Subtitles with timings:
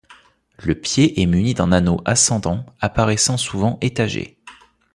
[0.57, 4.39] Le pied est muni d'un anneau ascendant apparaissant souvent étagé.